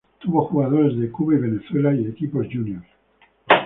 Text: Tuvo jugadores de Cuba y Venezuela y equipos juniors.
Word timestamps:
Tuvo 0.17 0.45
jugadores 0.47 0.97
de 0.99 1.11
Cuba 1.11 1.35
y 1.35 1.41
Venezuela 1.41 1.93
y 1.93 2.07
equipos 2.07 2.47
juniors. 2.51 2.87